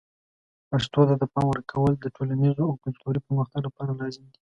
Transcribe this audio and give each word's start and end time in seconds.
پښتو 0.69 0.99
ته 1.09 1.15
د 1.21 1.23
پام 1.33 1.45
ورکول 1.49 1.93
د 1.99 2.05
ټولنیز 2.15 2.55
او 2.65 2.79
کلتوري 2.83 3.19
پرمختګ 3.25 3.61
لپاره 3.67 3.97
لازم 4.01 4.23
دي. 4.31 4.37